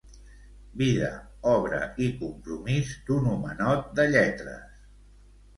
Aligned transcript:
Vida, 0.81 1.09
obra 1.51 1.81
i 2.05 2.09
compromís 2.23 2.97
d'un 3.11 3.29
homenot 3.35 3.95
de 4.01 4.07
lletres'. 4.17 4.69